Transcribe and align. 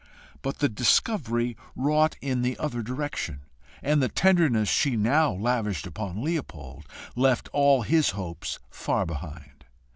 But 0.41 0.57
the 0.57 0.67
discovery 0.67 1.55
wrought 1.75 2.15
in 2.21 2.41
the 2.41 2.57
other 2.57 2.81
direction, 2.81 3.41
and 3.83 4.01
the 4.01 4.09
tenderness 4.09 4.67
she 4.67 4.95
now 4.95 5.31
lavished 5.31 5.85
upon 5.85 6.23
Leopold 6.23 6.87
left 7.15 7.49
all 7.53 7.83
his 7.83 8.09
hopes 8.09 8.57
far 8.71 9.05
behind. 9.05 9.65